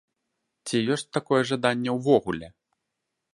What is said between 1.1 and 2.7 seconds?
такое жаданне ўвогуле?